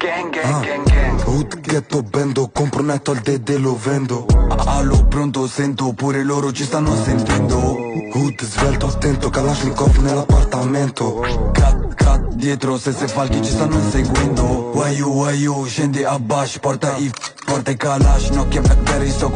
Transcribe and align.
Gang, 0.00 0.30
gang, 0.32 0.44
ah, 0.44 0.60
gang, 0.64 0.84
gang. 0.88 1.20
Hood, 1.26 1.60
ghetto, 1.60 2.02
bendo, 2.02 2.48
compro 2.48 2.82
netto 2.82 3.10
al 3.10 3.18
dede 3.20 3.58
lo 3.58 3.76
vendo. 3.76 4.24
Allo 4.64 5.04
pronto 5.04 5.46
sento, 5.46 5.92
pure 5.92 6.22
loro 6.24 6.52
ci 6.52 6.64
stanno 6.64 6.94
sentendo. 7.04 7.58
Hood, 8.14 8.42
svelto, 8.42 8.86
attento, 8.86 9.28
Kalashnikov 9.28 9.94
nell'appartamento. 9.98 11.20
Cat, 11.52 11.94
cat, 11.94 12.32
dietro, 12.34 12.78
se 12.78 12.92
se 12.92 13.08
falchi 13.08 13.42
ci 13.42 13.50
stanno 13.50 13.74
inseguendo. 13.78 14.70
Why 14.72 14.92
you, 14.96 15.08
why 15.10 15.34
you, 15.34 15.66
scendi 15.66 16.02
a 16.02 16.18
bash, 16.18 16.58
porta 16.60 16.96
i 16.96 17.06
f- 17.06 17.34
porta 17.44 17.70
i 17.70 17.76
kalash 17.76 18.30
Nokia 18.30 18.62
Blackberry, 18.62 19.10
sto 19.10 19.28